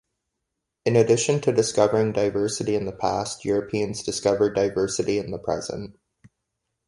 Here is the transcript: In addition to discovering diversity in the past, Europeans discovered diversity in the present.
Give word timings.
In 0.83 0.95
addition 0.95 1.41
to 1.41 1.51
discovering 1.53 2.11
diversity 2.11 2.73
in 2.73 2.85
the 2.87 2.91
past, 2.91 3.45
Europeans 3.45 4.01
discovered 4.01 4.55
diversity 4.55 5.19
in 5.19 5.29
the 5.29 5.37
present. 5.37 5.95